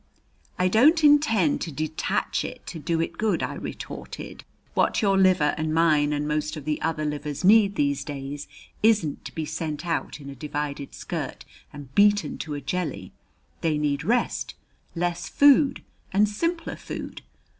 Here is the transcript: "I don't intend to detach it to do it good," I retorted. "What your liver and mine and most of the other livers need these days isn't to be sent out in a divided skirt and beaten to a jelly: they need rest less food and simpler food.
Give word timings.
"I 0.57 0.67
don't 0.67 1.03
intend 1.03 1.61
to 1.61 1.71
detach 1.71 2.43
it 2.43 2.65
to 2.65 2.79
do 2.79 2.99
it 3.01 3.19
good," 3.19 3.43
I 3.43 3.53
retorted. 3.53 4.43
"What 4.73 5.03
your 5.03 5.15
liver 5.15 5.53
and 5.59 5.75
mine 5.75 6.11
and 6.11 6.27
most 6.27 6.57
of 6.57 6.65
the 6.65 6.81
other 6.81 7.05
livers 7.05 7.43
need 7.43 7.75
these 7.75 8.03
days 8.03 8.47
isn't 8.81 9.23
to 9.25 9.35
be 9.35 9.45
sent 9.45 9.85
out 9.85 10.19
in 10.19 10.27
a 10.27 10.33
divided 10.33 10.95
skirt 10.95 11.45
and 11.71 11.93
beaten 11.93 12.39
to 12.39 12.55
a 12.55 12.61
jelly: 12.61 13.11
they 13.61 13.77
need 13.77 14.03
rest 14.03 14.55
less 14.95 15.29
food 15.29 15.83
and 16.11 16.27
simpler 16.27 16.75
food. 16.77 17.21